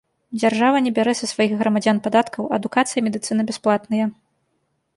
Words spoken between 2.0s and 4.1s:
падаткаў, адукацыя і медыцына бясплатныя.